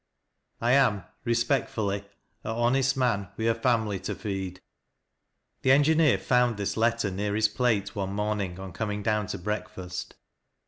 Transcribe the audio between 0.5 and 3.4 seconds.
i am Eespekfolly A honest man